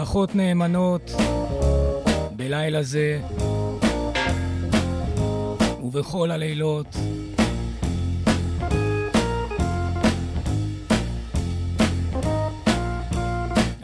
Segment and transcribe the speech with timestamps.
[0.00, 1.10] ברכות נאמנות
[2.36, 3.20] בלילה זה
[5.82, 6.96] ובכל הלילות.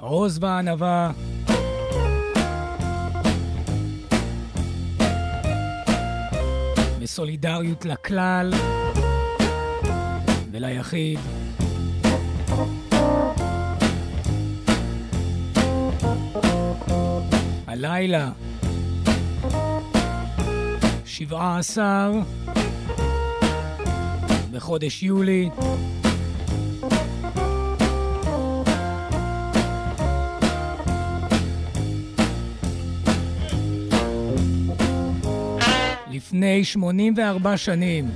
[0.01, 1.11] עוז וענווה
[7.01, 8.53] וסולידריות לכלל
[10.53, 11.19] וליחיד.
[21.05, 22.13] שבעה עשר.
[24.51, 25.49] בחודש יולי.
[36.11, 38.11] לפני 84 שנים,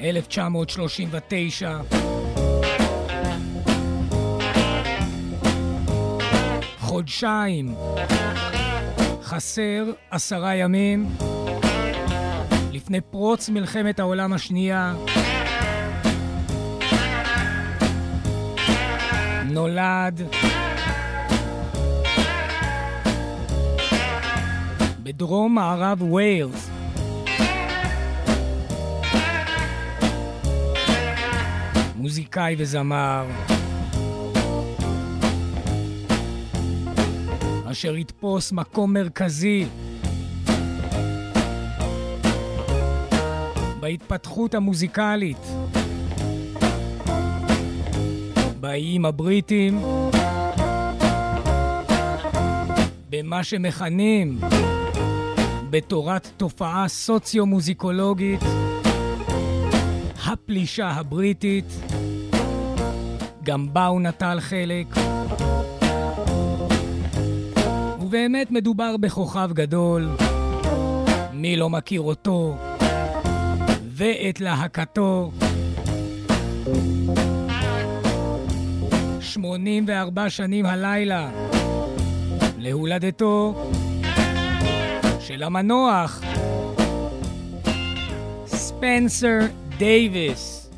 [0.00, 1.78] 1939,
[6.92, 7.74] חודשיים,
[9.22, 11.08] חסר עשרה ימים,
[12.72, 14.94] לפני פרוץ מלחמת העולם השנייה,
[19.44, 20.22] נולד.
[25.02, 26.70] בדרום מערב ויילס.
[31.96, 33.26] מוזיקאי וזמר,
[37.72, 39.66] אשר יתפוס מקום מרכזי
[43.80, 45.36] בהתפתחות המוזיקלית
[48.60, 49.82] באיים הבריטים,
[53.10, 54.40] במה שמכנים
[55.70, 58.40] בתורת תופעה סוציו-מוזיקולוגית,
[60.26, 61.72] הפלישה הבריטית,
[63.42, 65.11] גם בה הוא נטל חלק.
[68.12, 70.08] ובאמת מדובר בכוכב גדול,
[71.32, 72.56] מי לא מכיר אותו
[73.88, 75.32] ואת להקתו.
[79.20, 81.30] 84 שנים הלילה
[82.58, 83.64] להולדתו
[85.20, 86.22] של המנוח
[88.46, 89.38] ספנסר
[89.78, 90.70] דייוויס.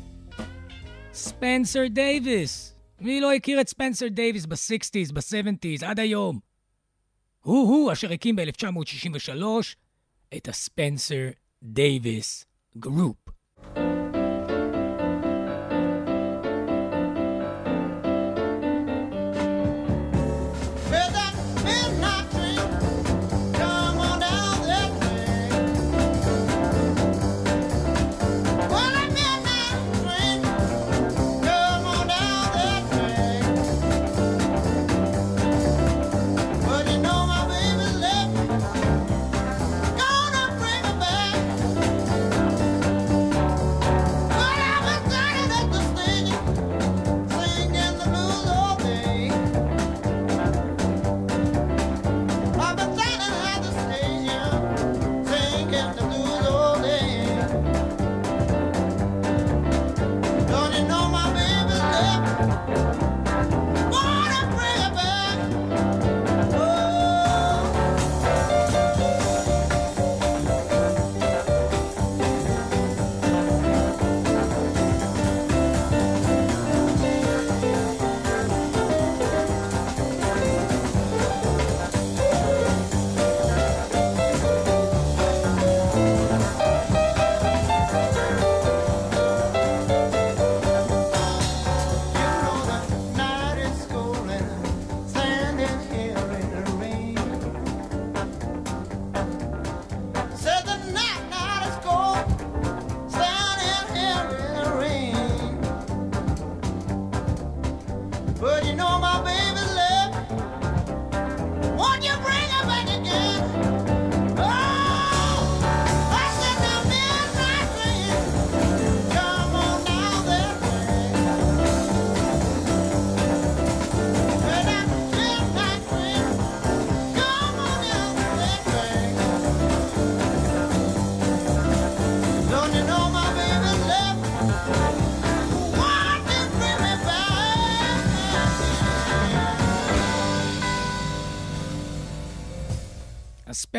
[1.13, 2.75] ספנסר דייוויס.
[3.01, 6.44] מי לא הכיר את ספנסר דייוויס ב-60's, ב-70's, עד היום?
[7.45, 9.43] הוא-הוא אשר הקים ב-1963
[10.37, 11.29] את הספנסר
[11.63, 12.45] דייוויס
[12.77, 13.24] גרופ.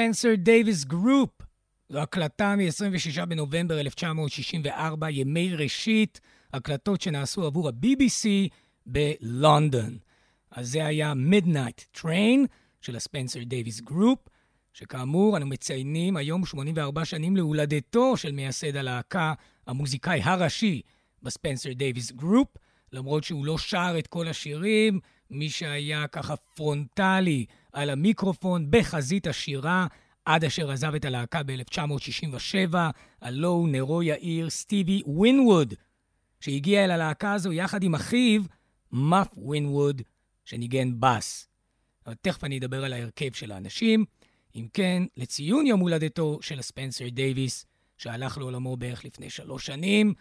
[0.06, 1.30] ספנסר דייוויס גרופ.
[1.88, 6.20] זו הקלטה מ-26 בנובמבר 1964, ימי ראשית,
[6.52, 8.28] הקלטות שנעשו עבור ה-BBC
[8.86, 9.98] בלונדון.
[10.50, 12.46] אז זה היה Midnight Train
[12.80, 14.18] של הספנסר דייוויס גרופ,
[14.72, 19.34] שכאמור, אנו מציינים היום 84 שנים להולדתו של מייסד הלהקה,
[19.66, 20.82] המוזיקאי הראשי
[21.22, 22.48] בספנסר דייוויס גרופ,
[22.92, 25.00] למרות שהוא לא שר את כל השירים,
[25.30, 29.86] מי שהיה ככה פרונטלי על המיקרופון בחזית השירה,
[30.24, 32.74] עד אשר עזב את הלהקה ב-1967,
[33.22, 35.74] הלו הוא נרו יאיר סטיבי ווינווד,
[36.40, 38.42] שהגיע אל הלהקה הזו יחד עם אחיו,
[38.92, 40.02] מאף ווינווד,
[40.44, 41.48] שניגן בס.
[42.06, 44.04] אבל תכף אני אדבר על ההרכב של האנשים.
[44.54, 47.66] אם כן, לציון יום הולדתו של ספנסר דייוויס,
[47.98, 50.14] שהלך לעולמו בערך לפני שלוש שנים,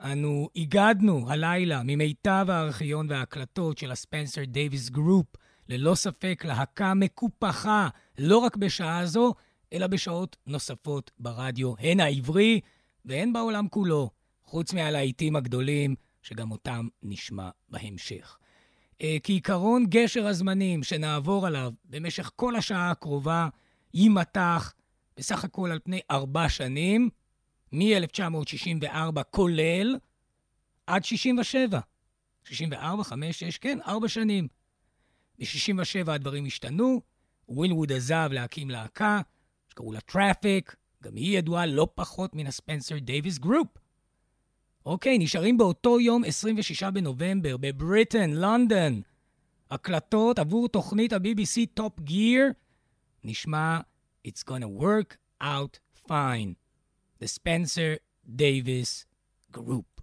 [0.00, 5.26] אנו איגדנו הלילה ממיטב הארכיון וההקלטות של הספנסר דייוויס גרופ,
[5.68, 7.88] ללא ספק להקה מקופחה,
[8.18, 9.34] לא רק בשעה זו,
[9.72, 12.60] אלא בשעות נוספות ברדיו, הן העברי
[13.04, 14.10] והן בעולם כולו,
[14.44, 18.38] חוץ מהלהיטים הגדולים, שגם אותם נשמע בהמשך.
[19.02, 23.48] אה, כעיקרון, גשר הזמנים שנעבור עליו במשך כל השעה הקרובה
[23.94, 24.74] יימתח
[25.16, 27.10] בסך הכל על פני ארבע שנים,
[27.72, 29.96] מ-1964 כולל,
[30.86, 31.80] עד 67.
[32.44, 34.48] 64, 5, 6, כן, ארבע שנים.
[35.38, 37.00] ב-67 הדברים השתנו,
[37.48, 39.20] ווינווד עזב להקים להקה,
[39.68, 43.68] שקראו לה טראפיק, גם היא ידועה לא פחות מן הספנסר דייוויס גרופ.
[44.86, 49.02] אוקיי, נשארים באותו יום, 26 בנובמבר, בבריטן, לונדון.
[49.70, 52.52] הקלטות עבור תוכנית ה-BBC Top Gear,
[53.24, 53.80] נשמע
[54.26, 55.78] It's gonna work out
[56.08, 56.65] fine.
[57.18, 59.06] The Spencer Davis
[59.50, 59.95] Group.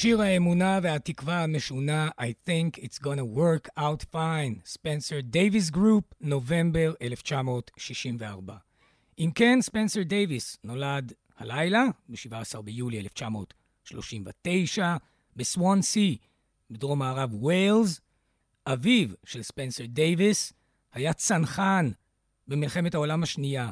[0.00, 6.92] שיר האמונה והתקווה המשונה, I think it's gonna work out fine, ספנסר דייוויס גרופ, נובמבר
[7.02, 8.56] 1964.
[9.18, 14.96] אם כן, ספנסר דייוויס נולד הלילה, ב-17 ביולי 1939,
[15.36, 16.16] בסוואנסי,
[16.70, 18.00] בדרום מערב ווילס.
[18.66, 20.52] אביו של ספנסר דייוויס
[20.92, 21.90] היה צנחן
[22.48, 23.70] במלחמת העולם השנייה.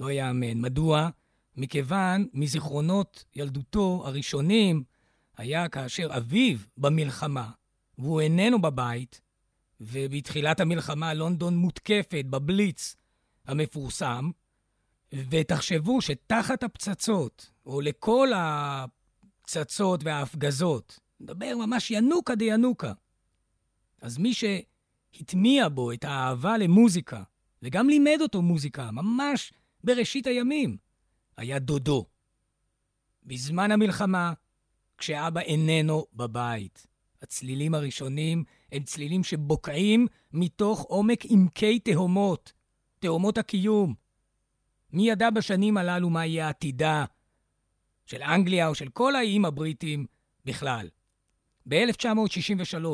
[0.00, 0.60] לא יאמן.
[0.60, 1.08] מדוע?
[1.56, 4.84] מכיוון מזיכרונות ילדותו הראשונים
[5.36, 7.50] היה כאשר אביו במלחמה,
[7.98, 9.20] והוא איננו בבית,
[9.80, 12.96] ובתחילת המלחמה לונדון מותקפת בבליץ
[13.46, 14.30] המפורסם,
[15.12, 22.92] ותחשבו שתחת הפצצות, או לכל הפצצות וההפגזות, נדבר ממש ינוקה דיינוקה.
[24.00, 27.22] אז מי שהטמיע בו את האהבה למוזיקה,
[27.62, 29.52] וגם לימד אותו מוזיקה, ממש
[29.84, 30.76] בראשית הימים,
[31.36, 32.06] היה דודו.
[33.24, 34.32] בזמן המלחמה,
[34.98, 36.86] כשאבא איננו בבית.
[37.22, 42.52] הצלילים הראשונים הם צלילים שבוקעים מתוך עומק עמקי תהומות,
[42.98, 43.94] תהומות הקיום.
[44.92, 47.04] מי ידע בשנים הללו מה יהיה עתידה
[48.06, 50.06] של אנגליה או של כל האיים הבריטים
[50.44, 50.88] בכלל?
[51.68, 52.86] ב-1963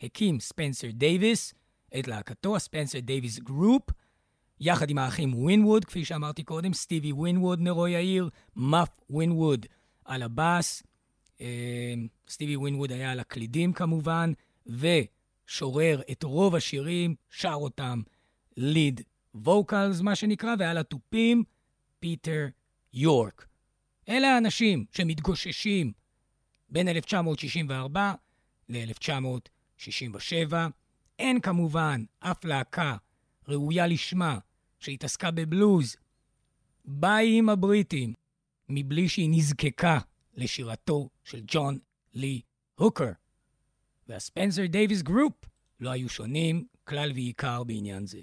[0.00, 1.54] הקים ספנסר דייוויס
[1.98, 3.82] את להקתו, הספנסר דייוויס גרופ,
[4.60, 9.66] יחד עם האחים ווינווד, כפי שאמרתי קודם, סטיבי ווינווד נרו יאיר, מאף ווינווד
[10.04, 10.82] על הבאס,
[12.28, 14.32] סטיבי ווינווד היה על הקלידים כמובן,
[14.66, 18.02] ושורר את רוב השירים, שר אותם
[18.56, 19.00] lead
[19.34, 21.44] vocals, מה שנקרא, ועל התופים,
[22.00, 22.46] פיטר
[22.94, 23.46] יורק.
[24.08, 25.92] אלה האנשים שמתגוששים
[26.68, 28.12] בין 1964
[28.68, 30.52] ל-1967.
[31.18, 32.96] אין כמובן אף להקה
[33.48, 34.38] ראויה לשמה
[34.80, 35.96] שהתעסקה בבלוז
[36.84, 38.14] באיים הבריטים
[38.68, 39.98] מבלי שהיא נזקקה
[40.34, 41.78] לשירתו של ג'ון
[42.14, 42.40] לי
[42.74, 43.10] הוקר.
[44.08, 45.34] והספנסר דייוויס גרופ
[45.80, 48.20] לא היו שונים כלל ועיקר בעניין זה.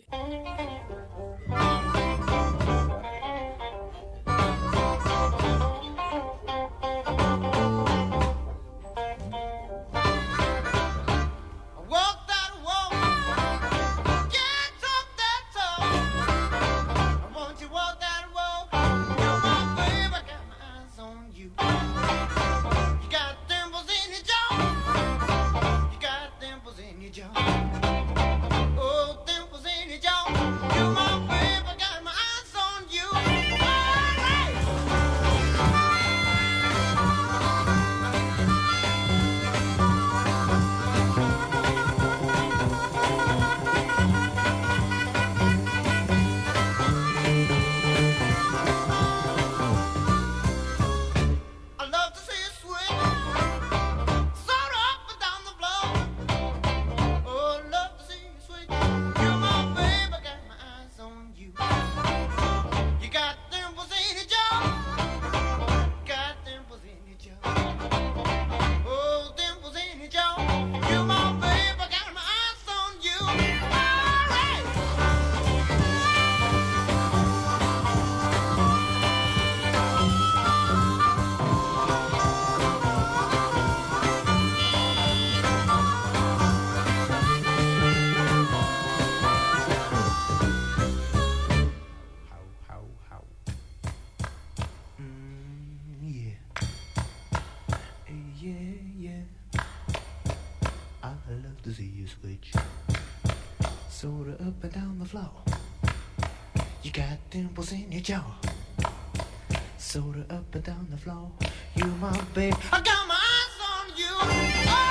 [111.03, 111.31] Floor.
[111.75, 112.55] You my babe.
[112.71, 114.13] I got my eyes on you.
[114.21, 114.89] Right.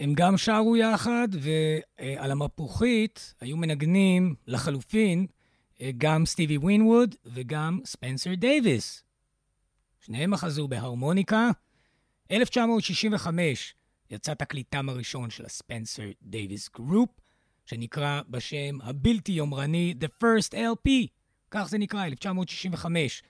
[0.00, 2.30] הם גם שרו יחד, ועל
[2.64, 5.26] המפוחית היו מנגנים לחלופין
[5.80, 9.02] אה, גם סטיבי ווינווד וגם ספנסר דייוויס.
[10.00, 11.50] שניהם אחזו בהרמוניקה.
[12.30, 13.74] 1965
[14.10, 17.10] יצא תקליטם הראשון של הספנסר דייוויס גרופ,
[17.66, 20.90] שנקרא בשם הבלתי יומרני The First LP,
[21.50, 23.22] כך זה נקרא, 1965.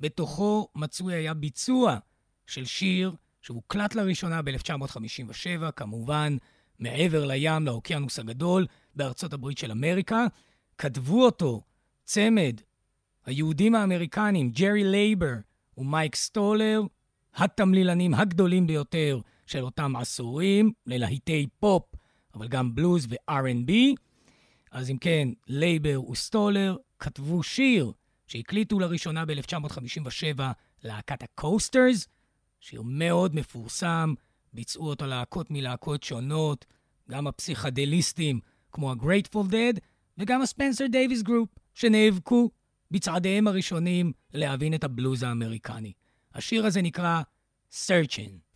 [0.00, 1.98] בתוכו מצוי היה ביצוע
[2.46, 3.12] של שיר
[3.42, 6.36] שהוקלט לראשונה ב-1957, כמובן
[6.82, 10.26] מעבר לים, לאוקיינוס הגדול, בארצות הברית של אמריקה.
[10.78, 11.62] כתבו אותו
[12.04, 12.60] צמד
[13.26, 15.34] היהודים האמריקנים, ג'רי לייבר
[15.78, 16.82] ומייק סטולר,
[17.34, 21.82] התמלילנים הגדולים ביותר של אותם עשורים, ללהיטי פופ,
[22.34, 23.72] אבל גם בלוז ו-R&B.
[24.70, 27.92] אז אם כן, לייבר וסטולר כתבו שיר
[28.26, 30.40] שהקליטו לראשונה ב-1957
[30.84, 32.08] להקת הקוסטרס,
[32.60, 34.14] שיר מאוד מפורסם
[34.52, 36.64] ביצעו אותו להקות מלהקות שונות,
[37.10, 38.40] גם הפסיכדליסטים
[38.72, 39.80] כמו ה-Grateful Dead
[40.18, 42.50] וגם הספנסר דייוויס גרופ, שנאבקו
[42.90, 45.92] בצעדיהם הראשונים להבין את הבלוז האמריקני.
[46.34, 47.22] השיר הזה נקרא
[47.72, 48.51] Searching.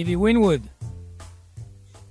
[0.00, 0.66] סטיבי ווינווד.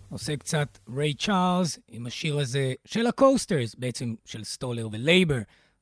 [0.10, 5.38] עושה קצת ריי צ'ארלס עם השיר הזה של הקוסטרס, בעצם של סטולר ולייבר,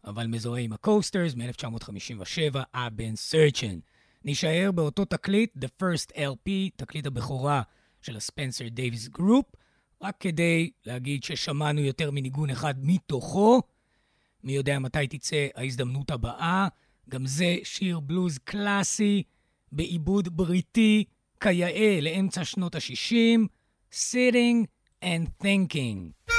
[0.05, 3.79] אבל מזוהה עם הקוסטרס מ-1957, I've been searching.
[4.25, 7.61] נישאר באותו תקליט, The First LP, תקליט הבכורה
[8.01, 9.45] של הספנסר דייוויס גרופ,
[10.01, 13.61] רק כדי להגיד ששמענו יותר מניגון אחד מתוכו.
[14.43, 16.67] מי יודע מתי תצא ההזדמנות הבאה.
[17.09, 19.23] גם זה שיר בלוז קלאסי,
[19.71, 21.03] בעיבוד בריטי,
[21.41, 23.39] כיאה לאמצע שנות ה-60,
[23.93, 24.65] Sitting
[25.03, 26.36] and Thinking.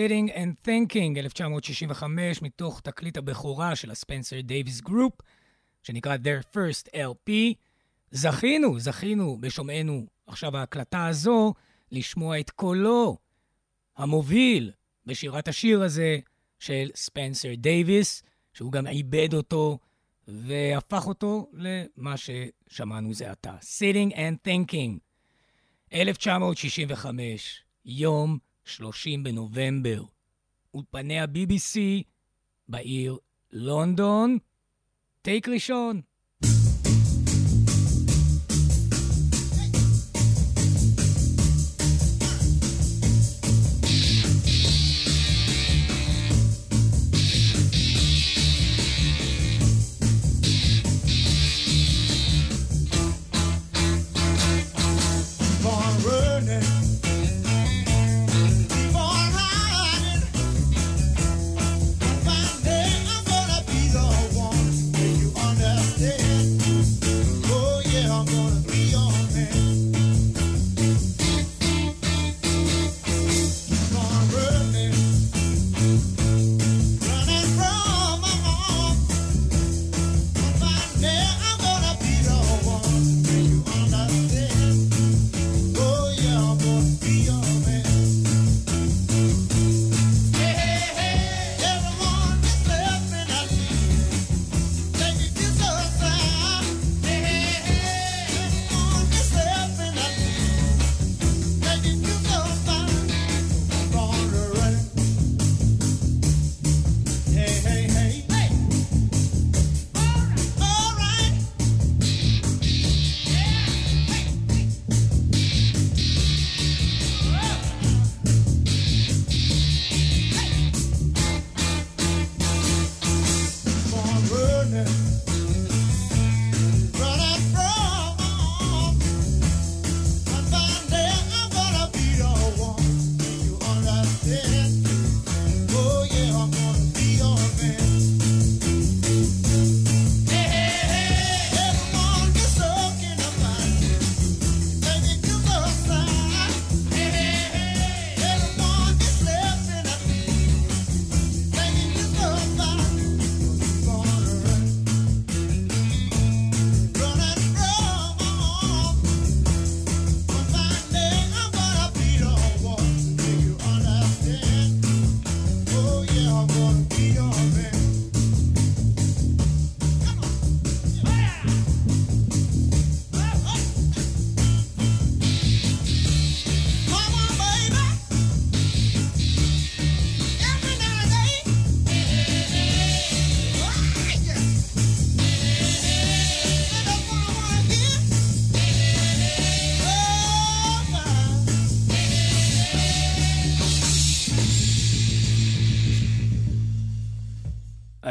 [0.00, 5.12] Sitting and Thinking, 1965, מתוך תקליט הבכורה של הספנסר דייוויס גרופ,
[5.82, 7.30] שנקרא Their First LP.
[8.10, 11.54] זכינו, זכינו בשומענו עכשיו ההקלטה הזו,
[11.92, 13.18] לשמוע את קולו
[13.96, 14.72] המוביל
[15.06, 16.18] בשירת השיר הזה
[16.58, 19.78] של ספנסר דייוויס, שהוא גם עיבד אותו
[20.28, 23.56] והפך אותו למה ששמענו זה עתה.
[23.60, 24.98] Sitting and Thinking,
[25.92, 28.38] 1965, יום
[28.70, 30.02] 30 בנובמבר,
[30.74, 31.78] אולפני ה-BBC
[32.68, 33.18] בעיר
[33.52, 34.38] לונדון.
[35.22, 36.00] טייק ראשון.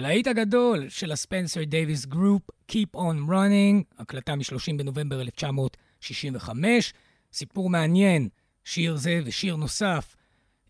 [0.10, 2.42] הלהיט הגדול של הספנסר דייוויס גרופ,
[2.72, 6.94] Keep on Running, הקלטה מ-30 בנובמבר 1965.
[7.34, 8.30] סיפור מעניין,
[8.64, 10.16] שיר זה ושיר נוסף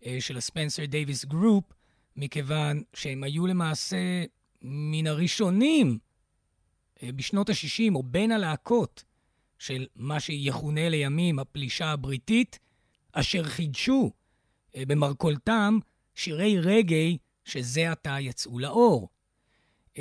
[0.06, 1.64] אה, של הספנסר דייוויס גרופ,
[2.16, 4.24] מכיוון שהם היו למעשה
[4.62, 5.98] מן הראשונים
[7.02, 9.04] אה, בשנות ה-60, או בין הלהקות
[9.58, 12.58] של מה שיכונה לימים הפלישה הבריטית,
[13.12, 14.10] אשר חידשו
[14.76, 15.78] אה, במרכולתם
[16.14, 19.08] שירי רגאיי שזה עתה יצאו לאור.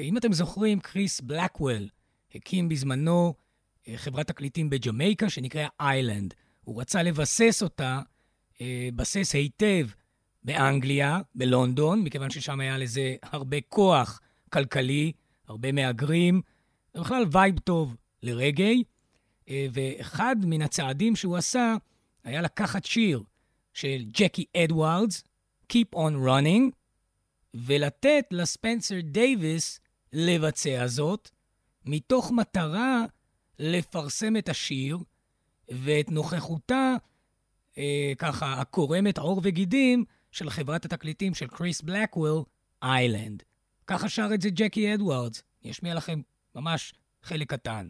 [0.01, 1.87] אם אתם זוכרים, קריס בלקוול
[2.35, 3.33] הקים בזמנו
[3.87, 6.33] אה, חברת תקליטים בג'מייקה שנקרא איילנד.
[6.63, 8.01] הוא רצה לבסס אותה,
[8.61, 9.87] אה, בסס היטב
[10.43, 14.19] באנגליה, בלונדון, מכיוון ששם היה לזה הרבה כוח
[14.53, 15.11] כלכלי,
[15.47, 16.41] הרבה מהגרים,
[16.95, 18.83] ובכלל vibe טוב לרגאיי.
[19.49, 21.75] אה, ואחד מן הצעדים שהוא עשה
[22.23, 23.23] היה לקחת שיר
[23.73, 25.23] של ג'קי אדוארדס,
[25.73, 26.71] Keep on Running,
[27.53, 29.79] ולתת לספנסר דייוויס
[30.13, 31.29] לבצע זאת,
[31.85, 33.05] מתוך מטרה
[33.59, 34.97] לפרסם את השיר
[35.69, 36.95] ואת נוכחותה,
[37.77, 42.43] אה, ככה, הקורמת עור וגידים של חברת התקליטים של קריס בלקוול,
[42.83, 43.43] איילנד.
[43.87, 45.43] ככה שר את זה ג'קי אדוארדס.
[45.63, 46.21] אני אשמיע לכם
[46.55, 46.93] ממש
[47.23, 47.89] חלק קטן.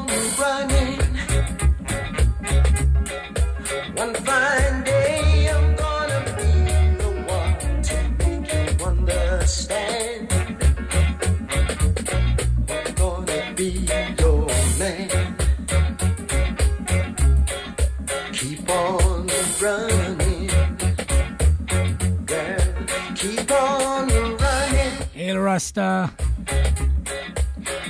[25.61, 26.05] רסטה.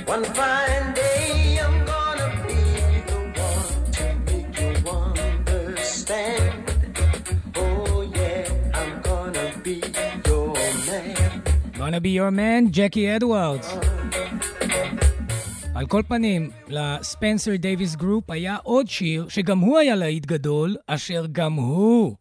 [0.06, 2.62] One fine day I'm gonna be
[3.08, 6.64] the one to make you understand.
[7.62, 9.76] Oh yeah, I'm gonna be
[10.28, 10.48] your
[10.88, 11.16] man.
[11.80, 13.68] gonna be your man, ג'קי אדוארדס.
[15.74, 21.26] על כל פנים, לספנסר דייוויס גרופ היה עוד שיר שגם הוא היה להיט גדול, אשר
[21.32, 22.16] גם הוא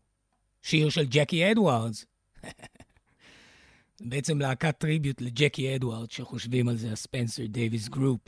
[0.62, 2.06] שיר של ג'קי אדוארדס.
[4.04, 8.22] בעצם להקת tribute לג'קי אדוארד, שחושבים על זה, הספנסר דייוויס גרופ.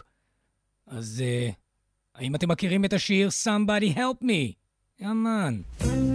[0.88, 1.54] אז uh,
[2.16, 4.54] האם אתם מכירים את השיר Somebody Help Me?
[5.00, 5.62] Yeah man.
[5.80, 6.13] Yeah,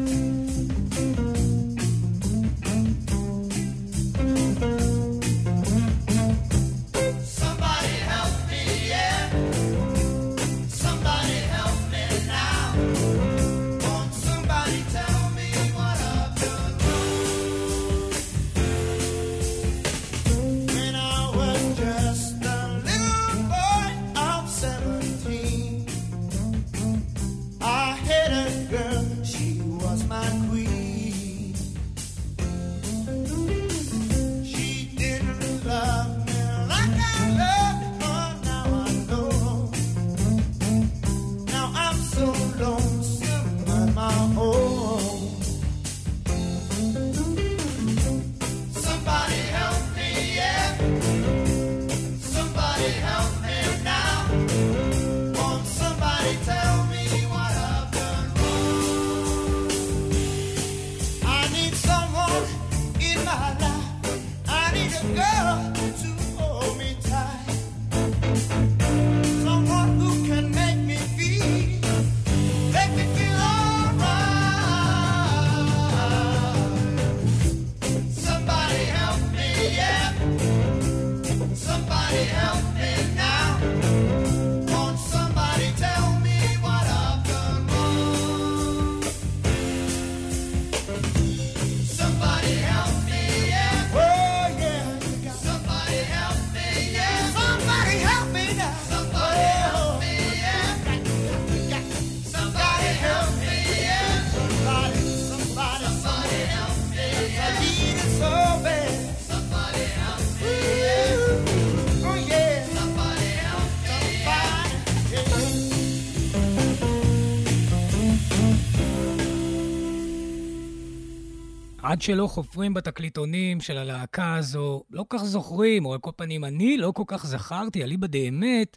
[121.88, 126.76] עד שלא חופרים בתקליטונים של הלהקה הזו, לא כך זוכרים, או על כל פנים, אני
[126.76, 128.76] לא כל כך זכרתי, אליבא דאמת,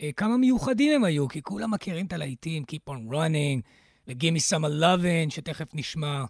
[0.00, 3.62] אה, כמה מיוחדים הם היו, כי כולם מכירים את הלהיטים, Keep on Running,
[4.08, 6.24] ו-Give me some lovin', שתכף נשמע.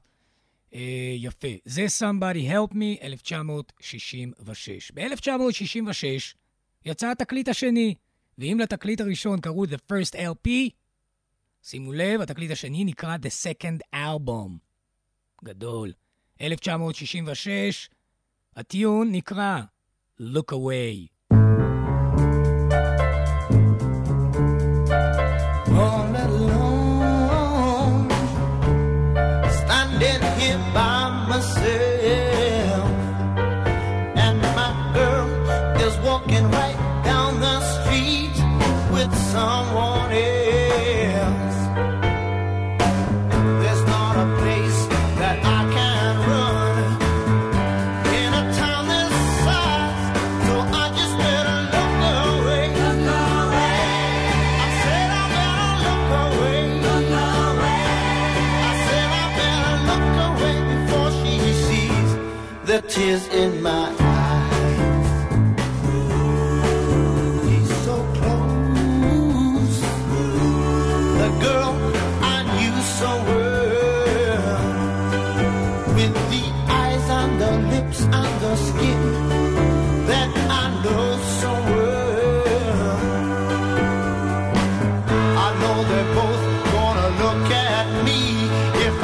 [0.74, 1.48] אה, יפה.
[1.64, 4.90] זה Somebody Help Me, 1966.
[4.94, 6.34] ב-1966
[6.84, 7.94] יצא התקליט השני,
[8.38, 10.48] ואם לתקליט הראשון קראו The First LP,
[11.62, 14.50] שימו לב, התקליט השני נקרא The Second Album.
[15.44, 15.92] גדול.
[16.40, 17.88] 1966,
[18.56, 19.60] הטיון נקרא
[20.20, 21.17] Look Away.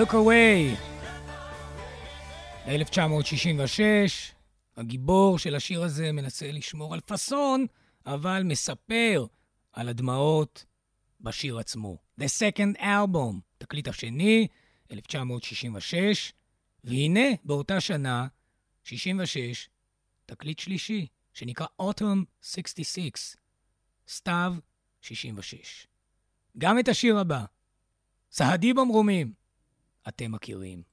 [0.00, 0.79] Look Away.
[2.70, 4.32] 1966,
[4.76, 7.66] הגיבור של השיר הזה מנסה לשמור על פאסון,
[8.06, 9.26] אבל מספר
[9.72, 10.64] על הדמעות
[11.20, 11.98] בשיר עצמו.
[12.20, 14.46] The Second Album, תקליט השני,
[14.90, 16.32] 1966,
[16.84, 18.26] והנה, באותה שנה,
[18.84, 19.68] 66,
[20.26, 23.36] תקליט שלישי, שנקרא Autumn 66,
[24.08, 24.54] סתיו
[25.00, 25.86] 66.
[26.58, 27.44] גם את השיר הבא,
[28.30, 29.32] סהדי במרומים,
[30.08, 30.89] אתם מכירים.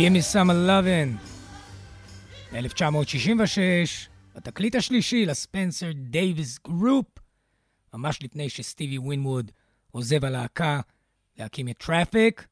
[0.00, 1.18] Give me some lovin'
[2.52, 7.06] 1966, התקליט השלישי לספנסר דייוויס גרופ,
[7.94, 9.50] ממש לפני שסטיבי ווינווד
[9.90, 10.80] עוזב הלהקה
[11.38, 12.46] להקים את טראפיק,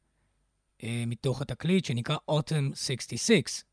[0.83, 3.65] אה, מתוך התקליט שנקרא Autumn 66,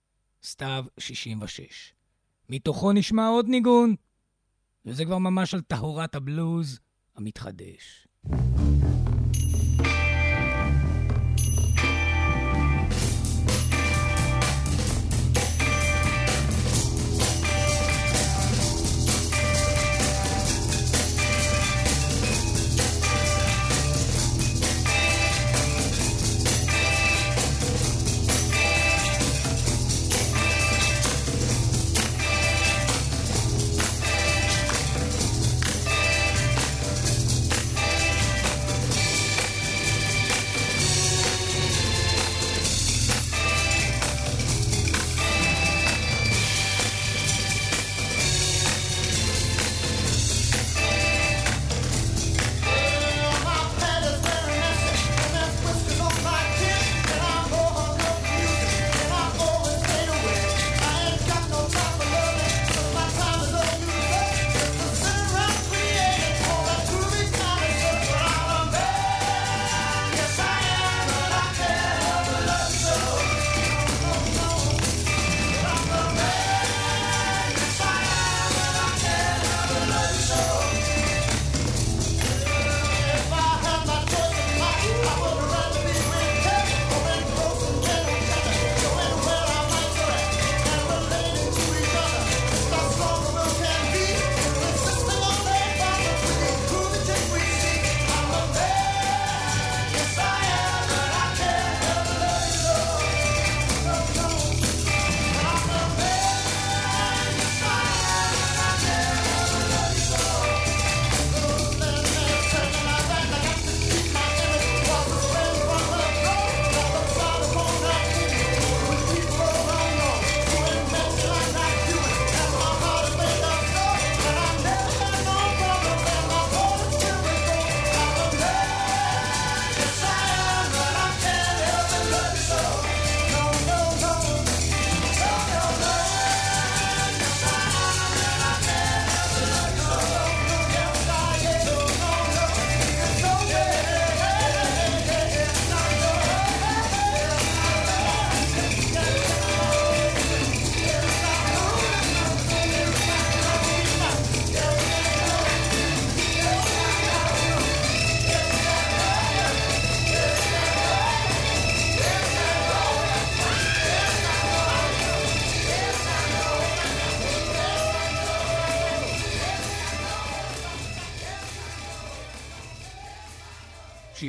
[0.44, 1.94] סתיו 66.
[2.50, 3.96] מתוכו נשמע עוד ניגון,
[4.86, 6.80] וזה כבר ממש על טהרת הבלוז
[7.16, 8.08] המתחדש.
[8.28, 9.95] thank you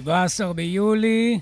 [0.07, 1.41] 17 ביולי,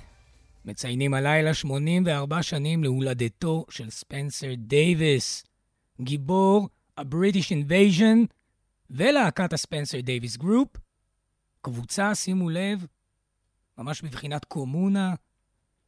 [0.65, 5.43] מציינים הלילה 84 שנים להולדתו של ספנסר דייוויס,
[6.01, 8.27] גיבור ה-British Invasion
[8.89, 10.67] ולהקת הספנסר דייוויס גרופ.
[11.61, 12.85] קבוצה, שימו לב,
[13.77, 15.13] ממש בבחינת קומונה.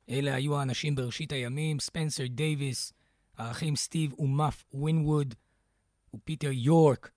[0.09, 2.93] אלה היו האנשים בראשית הימים, ספנסר דייוויס,
[3.38, 5.36] האחים סטיב ומאף ווינווד
[6.13, 7.11] ופיטר יורק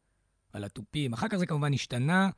[0.53, 1.13] על התופים.
[1.13, 2.31] אחר כך זה כמובן השתנה,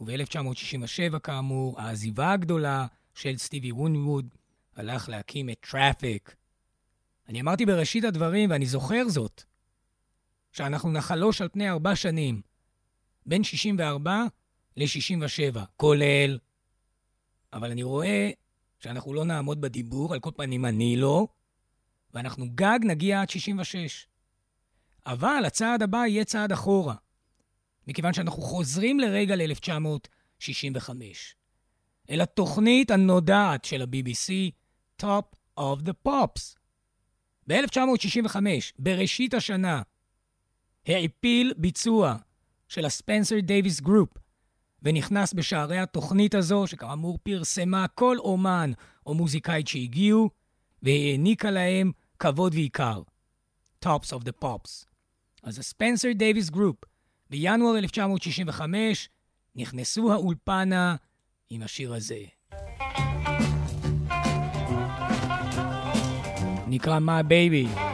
[0.00, 4.28] וב-1967 כאמור, העזיבה הגדולה של סטיבי ווינווד
[4.76, 6.34] הלך להקים את טראפיק.
[7.28, 9.42] אני אמרתי בראשית הדברים, ואני זוכר זאת,
[10.52, 12.42] שאנחנו נחלוש על פני ארבע שנים,
[13.26, 14.24] בין 64
[14.76, 16.38] ל-67, כולל.
[17.52, 18.30] אבל אני רואה
[18.80, 21.26] שאנחנו לא נעמוד בדיבור, על כל פנים אני לא,
[22.14, 24.06] ואנחנו גג נגיע עד 66.
[25.06, 26.94] אבל הצעד הבא יהיה צעד אחורה,
[27.86, 30.90] מכיוון שאנחנו חוזרים לרגע ל-1965,
[32.10, 34.50] אל התוכנית הנודעת של ה-BBC,
[35.02, 36.56] Top of the Pops.
[37.46, 38.36] ב-1965,
[38.78, 39.82] בראשית השנה,
[40.86, 42.16] העפיל ביצוע
[42.68, 44.08] של הספנסר דייוויס גרופ,
[44.82, 48.72] ונכנס בשערי התוכנית הזו, שכאמור פרסמה כל אומן
[49.06, 50.30] או מוזיקאית שהגיעו,
[50.82, 53.02] והעניקה להם כבוד ויקר.
[53.84, 54.86] Tops of the Pops.
[55.42, 56.76] אז הספנסר דייוויס גרופ,
[57.30, 59.08] בינואר 1965,
[59.56, 60.96] נכנסו האולפנה
[61.50, 62.18] עם השיר הזה.
[66.68, 67.85] נקרא My Baby.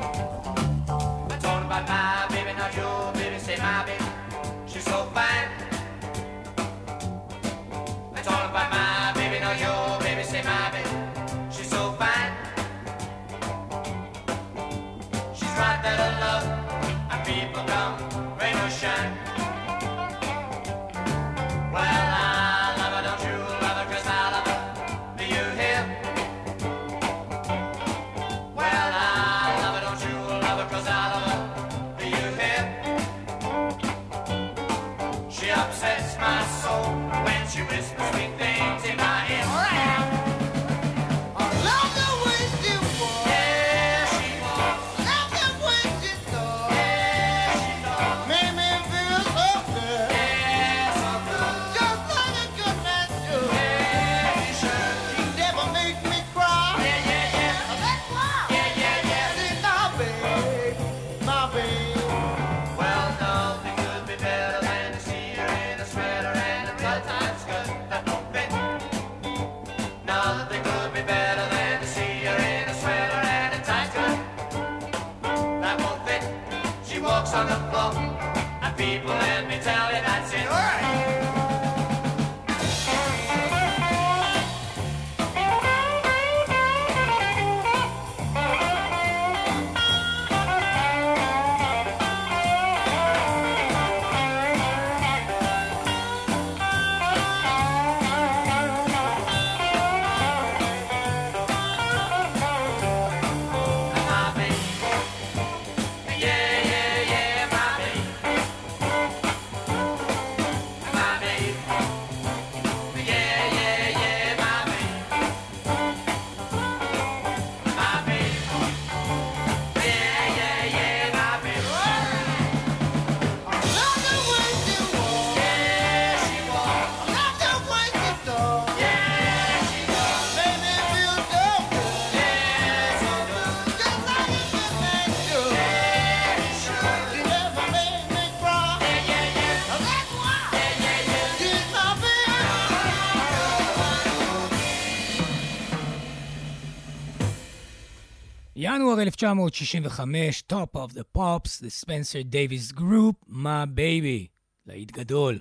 [149.02, 154.28] 1965, Top of the Pops, The Spencer Davis Group, My Baby,
[154.66, 155.38] להיט גדול.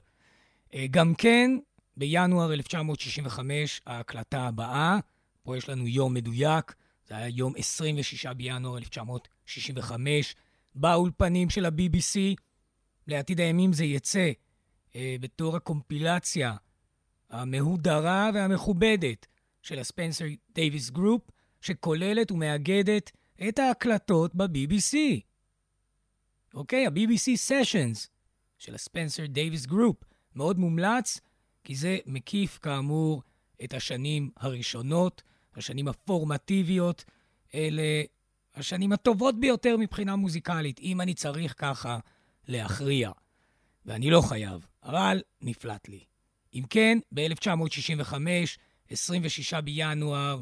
[0.73, 1.51] אה, גם כן,
[1.97, 4.99] בינואר 1965, ההקלטה הבאה,
[5.43, 6.73] פה יש לנו יום מדויק,
[7.07, 10.35] זה היה יום 26 בינואר 1965,
[10.75, 12.35] באולפנים של ה-BBC.
[13.07, 14.31] לעתיד הימים זה יצא
[14.95, 16.55] אה, בתור הקומפילציה
[17.29, 19.27] המהודרה והמכובדת
[19.61, 21.21] של הספנסר דייוויס גרופ,
[21.61, 23.11] שכוללת ומאגדת
[23.49, 24.97] את ההקלטות ב-BBC.
[26.53, 28.07] אוקיי, ה-BBC Sessions
[28.57, 30.03] של הספנסר דייוויס גרופ.
[30.35, 31.19] מאוד מומלץ,
[31.63, 33.23] כי זה מקיף כאמור
[33.63, 35.23] את השנים הראשונות,
[35.55, 37.05] השנים הפורמטיביות,
[37.55, 38.01] אלה
[38.55, 41.99] השנים הטובות ביותר מבחינה מוזיקלית, אם אני צריך ככה
[42.47, 43.11] להכריע.
[43.85, 46.03] ואני לא חייב, אבל נפלט לי.
[46.53, 48.15] אם כן, ב-1965
[48.89, 50.41] 26 בינואר,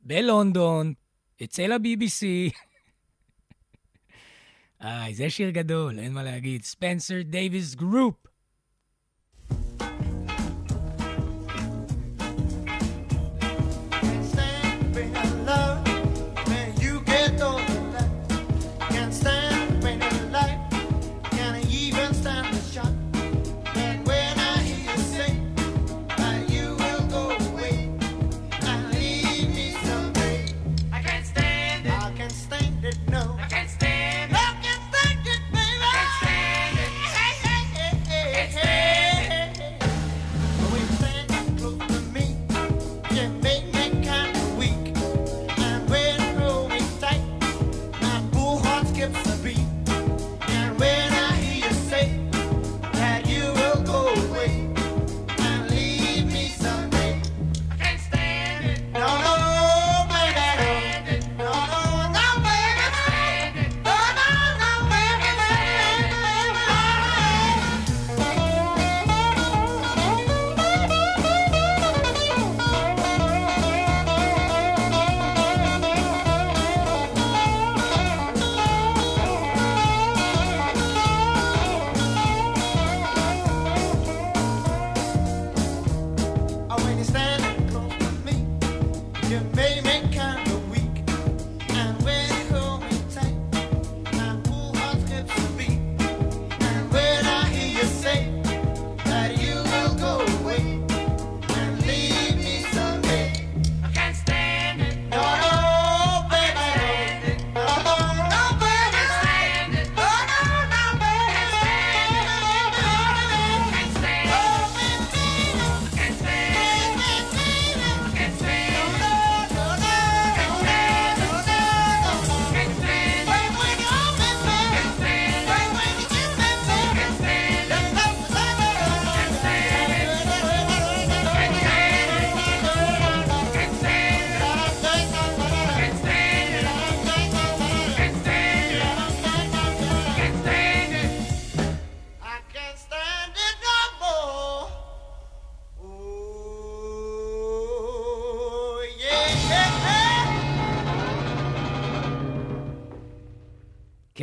[0.00, 0.94] בלונדון,
[1.44, 2.26] אצל ה-BBC.
[4.84, 6.64] איי, זה שיר גדול, אין מה להגיד.
[6.64, 8.14] ספנסר דייוויס גרופ.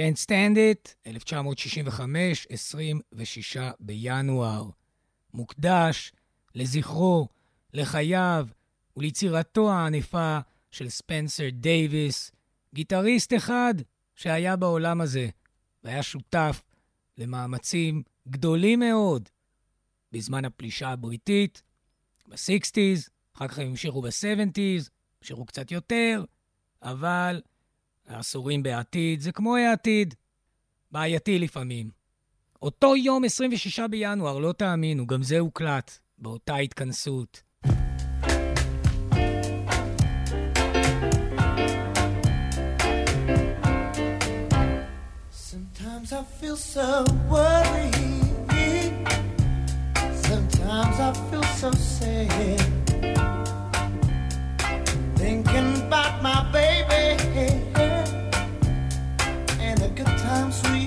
[0.05, 4.69] Can't Stand It, 1965, 26 בינואר.
[5.33, 6.11] מוקדש
[6.55, 7.27] לזכרו,
[7.73, 8.47] לחייו
[8.97, 10.39] וליצירתו הענפה
[10.71, 12.31] של ספנסר דייוויס,
[12.73, 13.73] גיטריסט אחד
[14.15, 15.29] שהיה בעולם הזה
[15.83, 16.61] והיה שותף
[17.17, 19.29] למאמצים גדולים מאוד
[20.11, 21.61] בזמן הפלישה הבריטית,
[22.27, 24.89] ב-60's, אחר כך הם המשיכו ב-70's,
[25.21, 26.23] המשיכו קצת יותר,
[26.81, 27.41] אבל
[28.07, 30.13] העשורים בעתיד זה כמו העתיד,
[30.91, 31.89] בעייתי לפעמים.
[32.61, 37.41] אותו יום, 26 בינואר, לא תאמינו, גם זה הוקלט, באותה התכנסות.
[50.31, 52.59] Sometimes I feel so sad.
[55.15, 57.64] Thinking about my baby.
[60.35, 60.84] I'm sweet.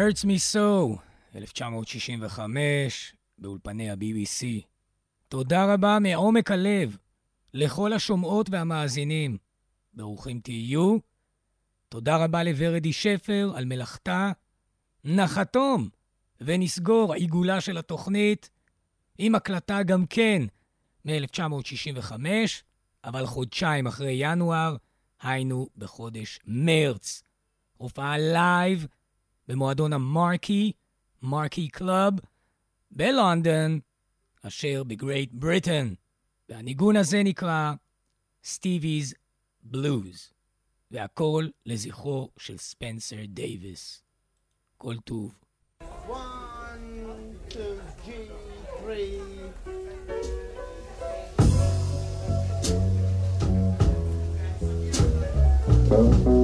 [0.00, 0.98] Hurts Me So,
[1.36, 4.64] 1965, באולפני ה-BBC.
[5.28, 6.96] תודה רבה מעומק הלב
[7.54, 9.36] לכל השומעות והמאזינים.
[9.94, 10.96] ברוכים תהיו.
[11.88, 14.32] תודה רבה לוורדי שפר על מלאכתה.
[15.04, 15.88] נחתום
[16.40, 18.50] ונסגור עיגולה של התוכנית
[19.18, 20.42] עם הקלטה גם כן
[21.04, 22.12] מ-1965,
[23.04, 24.76] אבל חודשיים אחרי ינואר,
[25.22, 27.22] היינו בחודש מרץ.
[27.76, 28.86] הופעה לייב
[29.48, 30.72] במועדון המרקי,
[31.22, 32.12] Marquee Club,
[32.90, 33.80] בלונדון,
[34.42, 35.94] אשר ב Great Britain.
[36.48, 37.72] והניגון הזה נקרא
[38.44, 39.14] Stevie's
[39.62, 40.32] Blues,
[40.90, 44.02] והכל לזכרו של ספנסר דייוויס.
[44.76, 45.34] כל טוב.
[46.08, 46.20] One,
[47.50, 48.30] two, three,
[48.80, 49.20] three.
[55.92, 56.39] Oh